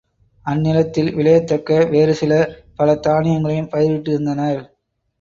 அந் 0.45 0.61
நிலத்தில் 0.61 1.11
விளையத்தக்க 1.15 1.85
வேறு 1.85 2.15
சில 2.15 2.33
பல 2.75 2.95
தானியங்களையும் 3.07 3.71
பயிரிட்டிருந்தனர். 3.71 4.61